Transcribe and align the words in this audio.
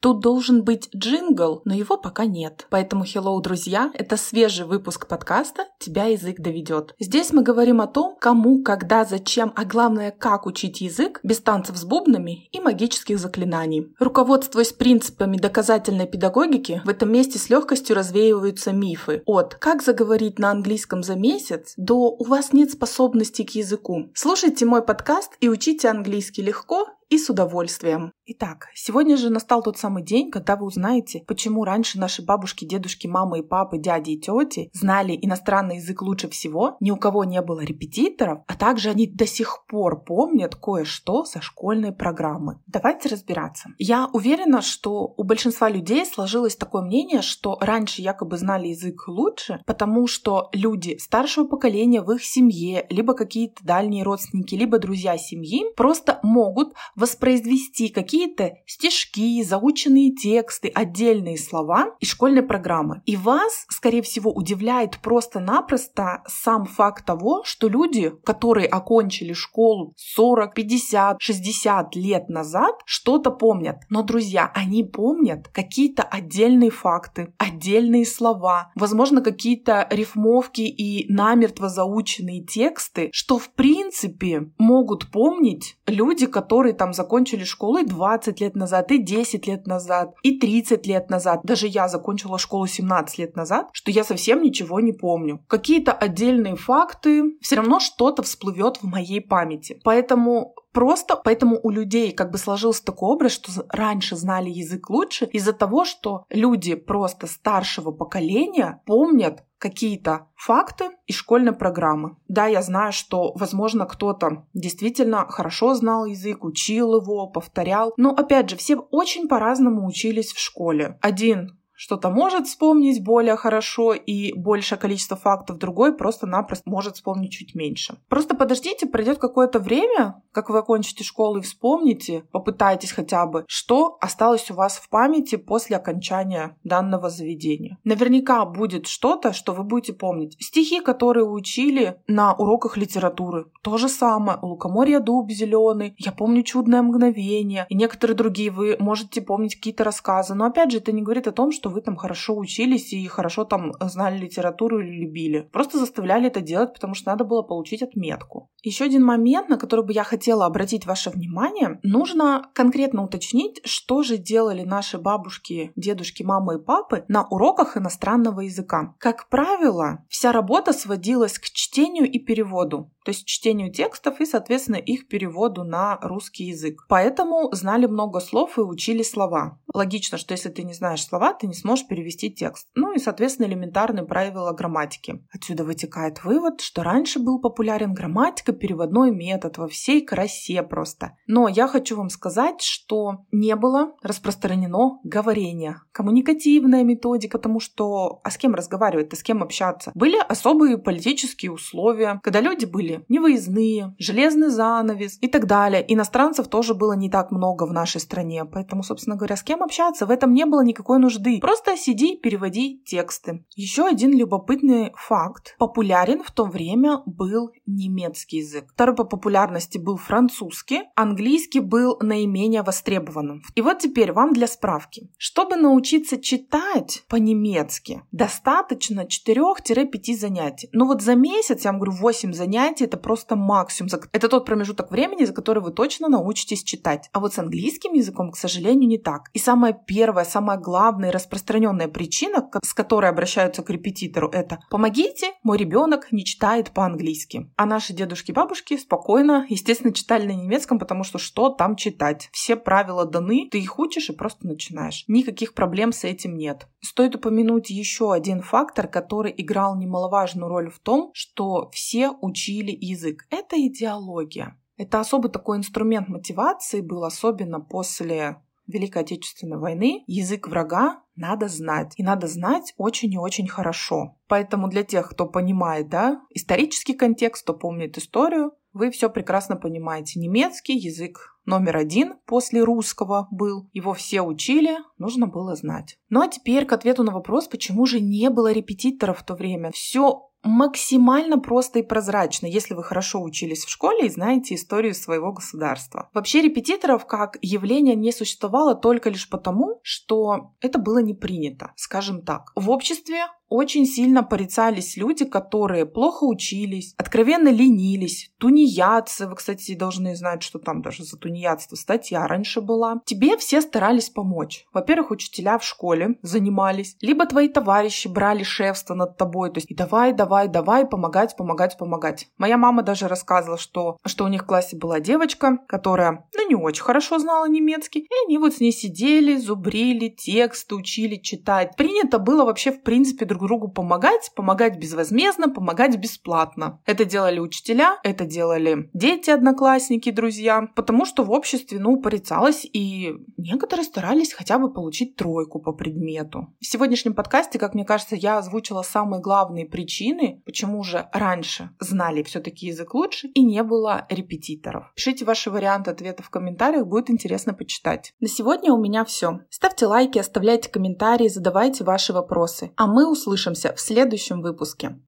Тут 0.00 0.20
должен 0.20 0.62
быть 0.62 0.88
джингл, 0.94 1.62
но 1.64 1.74
его 1.74 1.96
пока 1.96 2.24
нет. 2.24 2.66
Поэтому, 2.70 3.02
hello, 3.02 3.40
друзья, 3.42 3.90
это 3.94 4.16
свежий 4.16 4.64
выпуск 4.64 5.08
подкаста 5.08 5.64
«Тебя 5.80 6.04
язык 6.04 6.38
доведет». 6.38 6.94
Здесь 7.00 7.32
мы 7.32 7.42
говорим 7.42 7.80
о 7.80 7.88
том, 7.88 8.16
кому, 8.20 8.62
когда, 8.62 9.04
зачем, 9.04 9.52
а 9.56 9.64
главное, 9.64 10.12
как 10.12 10.46
учить 10.46 10.80
язык 10.80 11.18
без 11.24 11.40
танцев 11.40 11.76
с 11.76 11.84
бубнами 11.84 12.46
и 12.52 12.60
магических 12.60 13.18
заклинаний. 13.18 13.92
Руководствуясь 13.98 14.72
принципами 14.72 15.36
доказательной 15.36 16.06
педагогики, 16.06 16.80
в 16.84 16.88
этом 16.88 17.10
месте 17.10 17.40
с 17.40 17.50
легкостью 17.50 17.96
развеиваются 17.96 18.70
мифы 18.70 19.22
от 19.26 19.56
«как 19.56 19.82
заговорить 19.82 20.38
на 20.38 20.52
английском 20.52 21.02
за 21.02 21.16
месяц» 21.16 21.74
до 21.76 22.10
«у 22.10 22.24
вас 22.24 22.52
нет 22.52 22.70
способности 22.70 23.42
к 23.42 23.50
языку». 23.56 24.10
Слушайте 24.14 24.64
мой 24.64 24.82
подкаст 24.82 25.32
и 25.40 25.48
учите 25.48 25.88
английский 25.88 26.42
легко 26.42 26.86
и 27.08 27.18
с 27.18 27.28
удовольствием. 27.30 28.12
Итак, 28.30 28.68
сегодня 28.74 29.16
же 29.16 29.30
настал 29.30 29.62
тот 29.62 29.78
самый 29.78 30.02
день, 30.02 30.30
когда 30.30 30.56
вы 30.56 30.66
узнаете, 30.66 31.24
почему 31.26 31.64
раньше 31.64 31.98
наши 31.98 32.22
бабушки, 32.22 32.66
дедушки, 32.66 33.06
мамы 33.06 33.38
и 33.38 33.42
папы, 33.42 33.78
дяди 33.78 34.10
и 34.10 34.20
тети 34.20 34.68
знали 34.74 35.18
иностранный 35.18 35.76
язык 35.76 36.02
лучше 36.02 36.28
всего, 36.28 36.76
ни 36.80 36.90
у 36.90 36.98
кого 36.98 37.24
не 37.24 37.40
было 37.40 37.60
репетиторов, 37.60 38.40
а 38.46 38.54
также 38.54 38.90
они 38.90 39.06
до 39.06 39.26
сих 39.26 39.64
пор 39.66 40.04
помнят 40.04 40.56
кое-что 40.56 41.24
со 41.24 41.40
школьной 41.40 41.92
программы. 41.92 42.60
Давайте 42.66 43.08
разбираться. 43.08 43.70
Я 43.78 44.10
уверена, 44.12 44.60
что 44.60 45.14
у 45.16 45.24
большинства 45.24 45.70
людей 45.70 46.04
сложилось 46.04 46.54
такое 46.54 46.82
мнение, 46.82 47.22
что 47.22 47.56
раньше 47.62 48.02
якобы 48.02 48.36
знали 48.36 48.68
язык 48.68 49.08
лучше, 49.08 49.62
потому 49.64 50.06
что 50.06 50.50
люди 50.52 50.98
старшего 50.98 51.46
поколения 51.46 52.02
в 52.02 52.12
их 52.12 52.22
семье, 52.22 52.84
либо 52.90 53.14
какие-то 53.14 53.64
дальние 53.64 54.04
родственники, 54.04 54.54
либо 54.54 54.78
друзья 54.78 55.16
семьи 55.16 55.64
просто 55.74 56.20
могут 56.22 56.74
воспроизвести 56.94 57.88
какие-то 58.18 58.56
стишки, 58.66 59.42
заученные 59.44 60.12
тексты, 60.12 60.68
отдельные 60.74 61.38
слова 61.38 61.94
из 62.00 62.08
школьной 62.08 62.42
программы. 62.42 63.00
И 63.06 63.16
вас, 63.16 63.64
скорее 63.70 64.02
всего, 64.02 64.32
удивляет 64.32 64.98
просто-напросто 65.00 66.22
сам 66.26 66.64
факт 66.64 67.06
того, 67.06 67.42
что 67.44 67.68
люди, 67.68 68.12
которые 68.24 68.66
окончили 68.66 69.34
школу 69.34 69.94
40, 69.96 70.52
50, 70.52 71.16
60 71.20 71.94
лет 71.94 72.28
назад, 72.28 72.74
что-то 72.86 73.30
помнят. 73.30 73.76
Но, 73.88 74.02
друзья, 74.02 74.50
они 74.52 74.82
помнят 74.82 75.46
какие-то 75.48 76.02
отдельные 76.02 76.70
факты, 76.70 77.32
отдельные 77.38 78.04
слова, 78.04 78.72
возможно, 78.74 79.20
какие-то 79.20 79.86
рифмовки 79.90 80.62
и 80.62 81.06
намертво 81.12 81.68
заученные 81.68 82.44
тексты, 82.44 83.10
что 83.12 83.38
в 83.38 83.50
принципе 83.50 84.50
могут 84.58 85.12
помнить 85.12 85.76
люди, 85.86 86.26
которые 86.26 86.74
там 86.74 86.92
закончили 86.92 87.44
школу 87.44 87.78
и 87.78 87.84
20 88.08 88.40
лет 88.40 88.56
назад, 88.56 88.90
и 88.90 88.98
10 88.98 89.46
лет 89.46 89.66
назад, 89.66 90.14
и 90.22 90.38
30 90.38 90.86
лет 90.86 91.10
назад. 91.10 91.40
Даже 91.42 91.66
я 91.66 91.88
закончила 91.88 92.38
школу 92.38 92.66
17 92.66 93.18
лет 93.18 93.36
назад, 93.36 93.68
что 93.72 93.90
я 93.90 94.02
совсем 94.02 94.42
ничего 94.42 94.80
не 94.80 94.92
помню. 94.92 95.44
Какие-то 95.46 95.92
отдельные 95.92 96.56
факты, 96.56 97.36
все 97.42 97.56
равно 97.56 97.80
что-то 97.80 98.22
всплывет 98.22 98.78
в 98.78 98.84
моей 98.84 99.20
памяти. 99.20 99.80
Поэтому 99.84 100.54
Просто 100.72 101.16
поэтому 101.16 101.58
у 101.62 101.70
людей 101.70 102.12
как 102.12 102.30
бы 102.30 102.38
сложился 102.38 102.84
такой 102.84 103.08
образ, 103.08 103.32
что 103.32 103.50
раньше 103.70 104.16
знали 104.16 104.50
язык 104.50 104.90
лучше 104.90 105.24
из-за 105.24 105.52
того, 105.52 105.84
что 105.84 106.24
люди 106.28 106.74
просто 106.74 107.26
старшего 107.26 107.90
поколения 107.90 108.80
помнят 108.86 109.42
какие-то 109.58 110.28
факты 110.36 110.90
из 111.06 111.16
школьной 111.16 111.52
программы. 111.52 112.16
Да, 112.28 112.46
я 112.46 112.62
знаю, 112.62 112.92
что, 112.92 113.32
возможно, 113.34 113.86
кто-то 113.86 114.46
действительно 114.54 115.26
хорошо 115.28 115.74
знал 115.74 116.06
язык, 116.06 116.44
учил 116.44 117.00
его, 117.00 117.26
повторял. 117.26 117.92
Но, 117.96 118.10
опять 118.10 118.50
же, 118.50 118.56
все 118.56 118.76
очень 118.76 119.28
по-разному 119.28 119.86
учились 119.86 120.32
в 120.32 120.38
школе. 120.38 120.98
Один 121.00 121.57
что-то 121.78 122.10
может 122.10 122.48
вспомнить 122.48 123.02
более 123.04 123.36
хорошо 123.36 123.92
и 123.92 124.32
большее 124.32 124.78
количество 124.78 125.16
фактов, 125.16 125.58
другой 125.58 125.96
просто-напросто 125.96 126.68
может 126.68 126.96
вспомнить 126.96 127.30
чуть 127.30 127.54
меньше. 127.54 127.98
Просто 128.08 128.34
подождите, 128.34 128.86
пройдет 128.86 129.18
какое-то 129.18 129.60
время, 129.60 130.20
как 130.32 130.50
вы 130.50 130.58
окончите 130.58 131.04
школу 131.04 131.38
и 131.38 131.42
вспомните, 131.42 132.24
попытайтесь 132.32 132.90
хотя 132.90 133.26
бы, 133.26 133.44
что 133.46 133.96
осталось 134.00 134.50
у 134.50 134.54
вас 134.54 134.78
в 134.78 134.88
памяти 134.88 135.36
после 135.36 135.76
окончания 135.76 136.56
данного 136.64 137.10
заведения. 137.10 137.78
Наверняка 137.84 138.44
будет 138.44 138.88
что-то, 138.88 139.32
что 139.32 139.52
вы 139.52 139.62
будете 139.62 139.92
помнить. 139.92 140.36
Стихи, 140.40 140.80
которые 140.80 141.26
учили 141.26 142.00
на 142.08 142.34
уроках 142.34 142.76
литературы. 142.76 143.46
То 143.62 143.78
же 143.78 143.88
самое. 143.88 144.38
Лукоморье 144.42 144.98
дуб 144.98 145.30
зеленый. 145.30 145.94
Я 145.96 146.10
помню 146.10 146.42
чудное 146.42 146.82
мгновение. 146.82 147.66
И 147.68 147.76
некоторые 147.76 148.16
другие 148.16 148.50
вы 148.50 148.76
можете 148.80 149.20
помнить 149.20 149.54
какие-то 149.54 149.84
рассказы. 149.84 150.34
Но 150.34 150.46
опять 150.46 150.72
же, 150.72 150.78
это 150.78 150.90
не 150.90 151.02
говорит 151.02 151.28
о 151.28 151.32
том, 151.32 151.52
что 151.52 151.67
что 151.68 151.74
вы 151.74 151.80
там 151.82 151.96
хорошо 151.96 152.34
учились 152.36 152.92
и 152.92 153.06
хорошо 153.06 153.44
там 153.44 153.72
знали 153.80 154.18
литературу 154.18 154.80
или 154.80 155.04
любили. 155.04 155.48
Просто 155.52 155.78
заставляли 155.78 156.28
это 156.28 156.40
делать, 156.40 156.72
потому 156.72 156.94
что 156.94 157.10
надо 157.10 157.24
было 157.24 157.42
получить 157.42 157.82
отметку. 157.82 158.50
Еще 158.62 158.84
один 158.84 159.04
момент, 159.04 159.48
на 159.48 159.58
который 159.58 159.84
бы 159.84 159.92
я 159.92 160.04
хотела 160.04 160.46
обратить 160.46 160.86
ваше 160.86 161.10
внимание, 161.10 161.78
нужно 161.82 162.50
конкретно 162.54 163.04
уточнить, 163.04 163.60
что 163.64 164.02
же 164.02 164.16
делали 164.16 164.64
наши 164.64 164.98
бабушки, 164.98 165.72
дедушки, 165.76 166.22
мамы 166.22 166.54
и 166.56 166.64
папы 166.64 167.04
на 167.08 167.26
уроках 167.26 167.76
иностранного 167.76 168.40
языка. 168.40 168.94
Как 168.98 169.28
правило, 169.28 170.04
вся 170.08 170.32
работа 170.32 170.72
сводилась 170.72 171.38
к 171.38 171.44
чтению 171.44 172.10
и 172.10 172.18
переводу 172.18 172.90
то 173.08 173.10
есть 173.10 173.24
чтению 173.24 173.72
текстов 173.72 174.20
и, 174.20 174.26
соответственно, 174.26 174.76
их 174.76 175.08
переводу 175.08 175.64
на 175.64 175.96
русский 176.02 176.44
язык. 176.44 176.84
Поэтому 176.90 177.48
знали 177.52 177.86
много 177.86 178.20
слов 178.20 178.58
и 178.58 178.60
учили 178.60 179.02
слова. 179.02 179.58
Логично, 179.72 180.18
что 180.18 180.32
если 180.32 180.50
ты 180.50 180.62
не 180.62 180.74
знаешь 180.74 181.02
слова, 181.02 181.32
ты 181.32 181.46
не 181.46 181.54
сможешь 181.54 181.86
перевести 181.86 182.30
текст. 182.30 182.68
Ну 182.74 182.92
и, 182.92 182.98
соответственно, 182.98 183.46
элементарные 183.46 184.04
правила 184.04 184.52
грамматики. 184.52 185.24
Отсюда 185.32 185.64
вытекает 185.64 186.22
вывод, 186.22 186.60
что 186.60 186.82
раньше 186.82 187.18
был 187.18 187.40
популярен 187.40 187.94
грамматика, 187.94 188.52
переводной 188.52 189.10
метод 189.10 189.56
во 189.56 189.68
всей 189.68 190.04
красе 190.04 190.62
просто. 190.62 191.16
Но 191.26 191.48
я 191.48 191.66
хочу 191.66 191.96
вам 191.96 192.10
сказать, 192.10 192.60
что 192.60 193.24
не 193.32 193.56
было 193.56 193.96
распространено 194.02 194.98
говорение. 195.02 195.76
Коммуникативная 195.92 196.84
методика, 196.84 197.38
потому 197.38 197.58
что 197.58 198.20
а 198.22 198.30
с 198.30 198.36
кем 198.36 198.54
разговаривать, 198.54 199.14
а 199.14 199.16
с 199.16 199.22
кем 199.22 199.42
общаться. 199.42 199.92
Были 199.94 200.18
особые 200.28 200.76
политические 200.76 201.52
условия, 201.52 202.20
когда 202.22 202.42
люди 202.42 202.66
были 202.66 202.97
невыездные, 203.08 203.94
железный 203.98 204.48
занавес 204.48 205.18
и 205.20 205.28
так 205.28 205.46
далее. 205.46 205.84
Иностранцев 205.92 206.48
тоже 206.48 206.74
было 206.74 206.92
не 206.92 207.10
так 207.10 207.30
много 207.30 207.64
в 207.64 207.72
нашей 207.72 208.00
стране, 208.00 208.44
поэтому, 208.44 208.82
собственно 208.82 209.16
говоря, 209.16 209.36
с 209.36 209.42
кем 209.42 209.62
общаться, 209.62 210.06
в 210.06 210.10
этом 210.10 210.32
не 210.34 210.44
было 210.44 210.64
никакой 210.64 210.98
нужды. 210.98 211.40
Просто 211.40 211.76
сиди, 211.76 212.16
переводи 212.16 212.82
тексты. 212.86 213.44
Еще 213.56 213.86
один 213.86 214.16
любопытный 214.16 214.92
факт. 214.96 215.54
Популярен 215.58 216.22
в 216.22 216.30
то 216.30 216.44
время 216.44 217.02
был 217.06 217.50
немецкий 217.66 218.38
язык. 218.38 218.66
Второй 218.72 218.96
по 218.96 219.04
популярности 219.04 219.78
был 219.78 219.96
французский, 219.96 220.82
английский 220.94 221.60
был 221.60 221.98
наименее 222.00 222.62
востребованным. 222.62 223.42
И 223.54 223.60
вот 223.60 223.78
теперь 223.78 224.12
вам 224.12 224.32
для 224.32 224.46
справки. 224.46 225.10
Чтобы 225.18 225.56
научиться 225.56 226.18
читать 226.18 227.04
по-немецки, 227.08 228.02
достаточно 228.12 229.06
4-5 229.06 230.16
занятий. 230.16 230.68
Ну 230.72 230.86
вот 230.86 231.02
за 231.02 231.14
месяц, 231.14 231.64
я 231.64 231.70
вам 231.70 231.80
говорю, 231.80 231.98
8 231.98 232.32
занятий, 232.32 232.77
это 232.84 232.96
просто 232.96 233.36
максимум. 233.36 233.90
Это 234.12 234.28
тот 234.28 234.46
промежуток 234.46 234.90
времени, 234.90 235.24
за 235.24 235.32
который 235.32 235.62
вы 235.62 235.70
точно 235.70 236.08
научитесь 236.08 236.62
читать. 236.62 237.08
А 237.12 237.20
вот 237.20 237.34
с 237.34 237.38
английским 237.38 237.92
языком, 237.92 238.30
к 238.30 238.36
сожалению, 238.36 238.88
не 238.88 238.98
так. 238.98 239.30
И 239.32 239.38
самая 239.38 239.72
первая, 239.72 240.24
самая 240.24 240.58
главная 240.58 241.10
и 241.10 241.12
распространенная 241.12 241.88
причина, 241.88 242.48
с 242.62 242.74
которой 242.74 243.10
обращаются 243.10 243.62
к 243.62 243.70
репетитору, 243.70 244.28
это 244.28 244.58
«помогите, 244.70 245.32
мой 245.42 245.58
ребенок 245.58 246.12
не 246.12 246.24
читает 246.24 246.70
по-английски». 246.72 247.50
А 247.56 247.66
наши 247.66 247.92
дедушки 247.92 248.30
и 248.30 248.34
бабушки 248.34 248.76
спокойно, 248.76 249.46
естественно, 249.48 249.92
читали 249.92 250.26
на 250.26 250.32
немецком, 250.32 250.78
потому 250.78 251.04
что 251.04 251.18
что 251.18 251.50
там 251.50 251.76
читать? 251.76 252.28
Все 252.32 252.56
правила 252.56 253.04
даны, 253.04 253.48
ты 253.50 253.58
их 253.58 253.78
учишь 253.78 254.10
и 254.10 254.12
просто 254.12 254.46
начинаешь. 254.46 255.04
Никаких 255.08 255.54
проблем 255.54 255.92
с 255.92 256.04
этим 256.04 256.36
нет. 256.36 256.68
Стоит 256.80 257.16
упомянуть 257.16 257.70
еще 257.70 258.12
один 258.12 258.42
фактор, 258.42 258.88
который 258.88 259.34
играл 259.36 259.76
немаловажную 259.76 260.48
роль 260.48 260.70
в 260.70 260.78
том, 260.78 261.10
что 261.14 261.70
все 261.70 262.10
учили 262.20 262.67
язык. 262.72 263.26
Это 263.30 263.56
идеология. 263.56 264.58
Это 264.76 265.00
особый 265.00 265.30
такой 265.30 265.58
инструмент 265.58 266.08
мотивации 266.08 266.80
был, 266.80 267.04
особенно 267.04 267.60
после 267.60 268.40
Великой 268.68 269.02
Отечественной 269.02 269.58
войны. 269.58 270.04
Язык 270.06 270.46
врага 270.46 271.02
надо 271.16 271.48
знать. 271.48 271.94
И 271.96 272.02
надо 272.02 272.28
знать 272.28 272.74
очень 272.76 273.12
и 273.12 273.18
очень 273.18 273.48
хорошо. 273.48 274.16
Поэтому 274.28 274.68
для 274.68 274.84
тех, 274.84 275.08
кто 275.10 275.26
понимает 275.26 275.88
да, 275.88 276.20
исторический 276.30 276.94
контекст, 276.94 277.42
кто 277.42 277.54
помнит 277.54 277.98
историю, 277.98 278.52
вы 278.72 278.90
все 278.90 279.10
прекрасно 279.10 279.56
понимаете. 279.56 280.20
Немецкий 280.20 280.76
язык 280.76 281.36
номер 281.46 281.78
один 281.78 282.14
после 282.26 282.62
русского 282.62 283.26
был. 283.30 283.68
Его 283.72 283.94
все 283.94 284.20
учили, 284.20 284.78
нужно 284.98 285.26
было 285.26 285.56
знать. 285.56 285.98
Ну 286.10 286.20
а 286.20 286.28
теперь 286.28 286.66
к 286.66 286.72
ответу 286.72 287.02
на 287.02 287.12
вопрос, 287.12 287.48
почему 287.48 287.86
же 287.86 288.00
не 288.00 288.28
было 288.30 288.52
репетиторов 288.52 289.20
в 289.20 289.24
то 289.24 289.34
время. 289.34 289.72
Все 289.72 290.27
максимально 290.42 291.38
просто 291.38 291.80
и 291.80 291.82
прозрачно, 291.82 292.46
если 292.46 292.74
вы 292.74 292.84
хорошо 292.84 293.22
учились 293.22 293.64
в 293.64 293.70
школе 293.70 294.06
и 294.06 294.10
знаете 294.10 294.54
историю 294.54 294.94
своего 294.94 295.32
государства. 295.32 296.08
Вообще 296.14 296.42
репетиторов 296.42 297.06
как 297.06 297.38
явление 297.42 297.94
не 297.96 298.12
существовало 298.12 298.74
только 298.74 299.10
лишь 299.10 299.28
потому, 299.28 299.80
что 299.82 300.52
это 300.60 300.78
было 300.78 300.98
не 300.98 301.14
принято, 301.14 301.72
скажем 301.76 302.22
так. 302.22 302.52
В 302.54 302.70
обществе 302.70 303.26
очень 303.48 303.86
сильно 303.86 304.22
порицались 304.22 304.96
люди, 304.96 305.24
которые 305.24 305.86
плохо 305.86 306.24
учились, 306.24 306.94
откровенно 306.96 307.48
ленились, 307.48 308.30
тунеядцы. 308.38 309.26
Вы, 309.26 309.36
кстати, 309.36 309.74
должны 309.74 310.14
знать, 310.16 310.42
что 310.42 310.58
там 310.58 310.82
даже 310.82 311.04
за 311.04 311.16
тунеядство 311.16 311.76
статья 311.76 312.26
раньше 312.26 312.60
была. 312.60 313.00
Тебе 313.04 313.36
все 313.36 313.60
старались 313.60 314.10
помочь. 314.10 314.66
Во-первых, 314.72 315.10
учителя 315.10 315.58
в 315.58 315.64
школе 315.64 316.18
занимались, 316.22 316.96
либо 317.00 317.26
твои 317.26 317.48
товарищи 317.48 318.08
брали 318.08 318.42
шефство 318.42 318.94
над 318.94 319.16
тобой, 319.16 319.50
то 319.50 319.58
есть 319.58 319.70
и 319.70 319.74
давай, 319.74 320.12
давай, 320.12 320.48
давай, 320.48 320.86
помогать, 320.86 321.36
помогать, 321.36 321.78
помогать. 321.78 322.28
Моя 322.36 322.58
мама 322.58 322.82
даже 322.82 323.08
рассказывала, 323.08 323.58
что, 323.58 323.96
что 324.04 324.24
у 324.24 324.28
них 324.28 324.42
в 324.42 324.46
классе 324.46 324.76
была 324.76 325.00
девочка, 325.00 325.58
которая, 325.68 326.28
ну, 326.36 326.48
не 326.48 326.54
очень 326.54 326.82
хорошо 326.82 327.18
знала 327.18 327.48
немецкий, 327.48 328.00
и 328.00 328.26
они 328.26 328.38
вот 328.38 328.54
с 328.54 328.60
ней 328.60 328.72
сидели, 328.72 329.36
зубрили 329.36 330.08
тексты, 330.08 330.74
учили 330.74 331.16
читать. 331.16 331.76
Принято 331.76 332.18
было 332.18 332.44
вообще, 332.44 332.72
в 332.72 332.82
принципе, 332.82 333.24
друг 333.24 333.37
друг 333.38 333.58
другу 333.58 333.68
помогать, 333.68 334.30
помогать 334.34 334.78
безвозмездно, 334.78 335.48
помогать 335.48 335.96
бесплатно. 335.96 336.80
Это 336.86 337.04
делали 337.04 337.40
учителя, 337.40 337.98
это 338.04 338.24
делали 338.24 338.90
дети, 338.94 339.30
одноклассники, 339.30 340.10
друзья, 340.10 340.68
потому 340.76 341.04
что 341.04 341.24
в 341.24 341.30
обществе, 341.30 341.78
ну, 341.78 342.00
порицалось, 342.00 342.64
и 342.64 343.14
некоторые 343.36 343.84
старались 343.84 344.32
хотя 344.32 344.58
бы 344.58 344.72
получить 344.72 345.16
тройку 345.16 345.60
по 345.60 345.72
предмету. 345.72 346.54
В 346.60 346.66
сегодняшнем 346.66 347.14
подкасте, 347.14 347.58
как 347.58 347.74
мне 347.74 347.84
кажется, 347.84 348.16
я 348.16 348.38
озвучила 348.38 348.82
самые 348.82 349.20
главные 349.20 349.66
причины, 349.66 350.42
почему 350.44 350.82
же 350.82 351.08
раньше 351.12 351.70
знали 351.80 352.22
все-таки 352.22 352.66
язык 352.66 352.94
лучше 352.94 353.28
и 353.28 353.42
не 353.42 353.62
было 353.62 354.06
репетиторов. 354.08 354.92
Пишите 354.94 355.24
ваши 355.24 355.50
варианты 355.50 355.90
ответов 355.90 356.26
в 356.26 356.30
комментариях, 356.30 356.86
будет 356.86 357.10
интересно 357.10 357.54
почитать. 357.54 358.12
На 358.20 358.28
сегодня 358.28 358.72
у 358.72 358.80
меня 358.80 359.04
все. 359.04 359.40
Ставьте 359.50 359.86
лайки, 359.86 360.18
оставляйте 360.18 360.70
комментарии, 360.70 361.28
задавайте 361.28 361.84
ваши 361.84 362.12
вопросы. 362.12 362.70
А 362.76 362.86
мы 362.86 363.06
услышимся 363.28 363.74
в 363.74 363.80
следующем 363.80 364.40
выпуске. 364.40 364.98